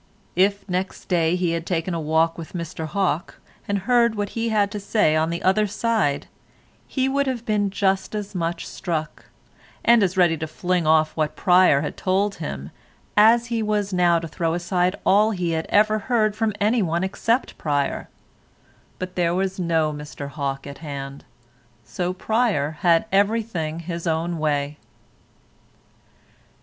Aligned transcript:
If 0.35 0.67
next 0.67 1.05
day 1.09 1.35
he 1.35 1.51
had 1.51 1.63
taken 1.63 1.93
a 1.93 1.99
walk 1.99 2.35
with 2.35 2.53
Mr 2.53 2.87
Hawke, 2.87 3.39
and 3.67 3.77
heard 3.85 4.15
what 4.15 4.29
he 4.29 4.49
had 4.49 4.71
to 4.71 4.79
say 4.79 5.15
on 5.15 5.29
the 5.29 5.43
other 5.43 5.67
side, 5.67 6.25
he 6.87 7.07
would 7.07 7.27
have 7.27 7.45
been 7.45 7.69
just 7.69 8.15
as 8.15 8.33
much 8.33 8.67
struck, 8.67 9.25
and 9.85 10.01
as 10.01 10.17
ready 10.17 10.37
to 10.37 10.47
fling 10.47 10.87
off 10.87 11.15
what 11.15 11.35
Pryer 11.35 11.81
had 11.81 11.97
told 11.97 12.33
him, 12.41 12.71
as 13.15 13.45
he 13.53 13.61
now 13.61 13.65
was 13.67 13.89
to 13.91 14.27
throw 14.27 14.55
aside 14.55 14.95
all 15.05 15.29
he 15.29 15.51
had 15.51 15.67
ever 15.69 15.99
heard 15.99 16.35
from 16.35 16.55
anyone 16.59 17.03
except 17.03 17.55
Pryer; 17.59 18.09
but 18.97 19.13
there 19.15 19.35
was 19.35 19.59
no 19.59 19.93
Mr 19.93 20.29
Hawke 20.29 20.65
at 20.65 20.79
hand, 20.79 21.25
so 21.85 22.11
Pryer 22.11 22.77
had 22.79 23.05
everything 23.11 23.81
his 23.81 24.07
own 24.07 24.39
way. 24.39 24.79